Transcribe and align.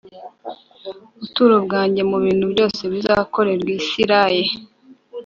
buturo 1.19 1.55
bwanjye 1.65 2.01
mu 2.09 2.17
bintu 2.23 2.43
byiza 2.51 2.53
byose 2.69 2.81
bizakorerwa 2.93 3.71
Isiraye 3.79 4.43